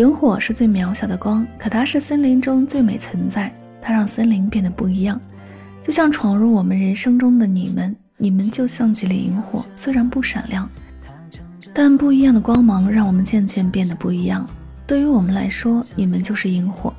[0.00, 3.52] 萤火是最渺小的光，可它是森林中最美存在。
[3.82, 5.20] 它让森林变得不一样，
[5.82, 7.94] 就像闯入我们人生中的你们。
[8.16, 10.66] 你们就像几粒萤火，虽然不闪亮，
[11.74, 14.46] 但不一样的光芒让我们渐渐变得不一样。
[14.86, 16.92] 对于我们来说，你们就是萤火，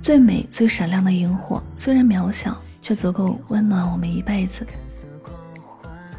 [0.00, 1.62] 最美、最闪亮的萤火。
[1.76, 4.66] 虽然渺小，却足够温暖我们一辈子。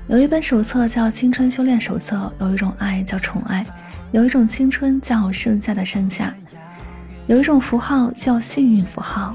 [0.08, 3.66] 有一本手册叫《青春修炼手册》，有一种爱叫宠爱，
[4.12, 6.34] 有一种青春叫盛夏的盛夏，
[7.28, 9.34] 有一种符号叫幸运符号。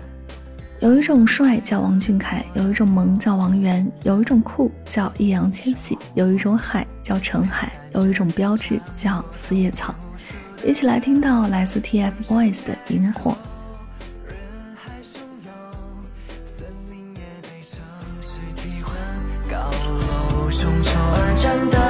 [0.80, 9.94] 有一种帅叫王俊凯，有一种萌叫王源，有一种酷叫易烊千玺，有一种海叫陈海，有一种标志叫四叶草。
[10.62, 13.30] 一起来听到来自 TFBOYS 的《萤火》。
[21.18, 21.85] 而战斗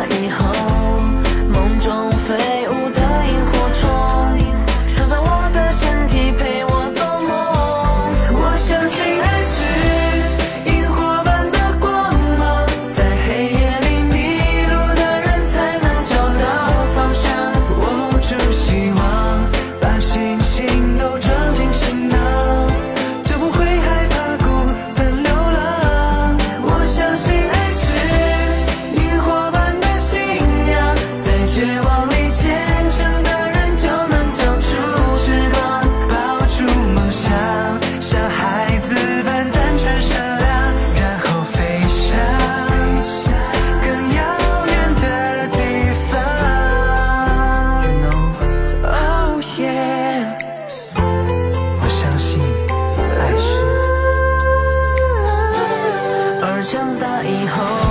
[56.99, 57.86] 大以后。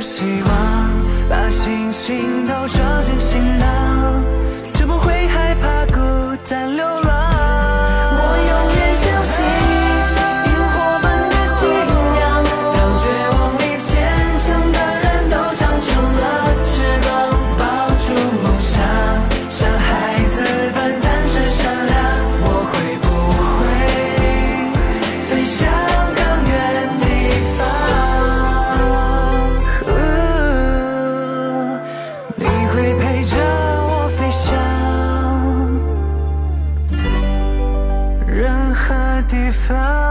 [0.00, 0.90] 希望，
[1.28, 3.66] 把星星都装进行囊，
[39.52, 40.01] found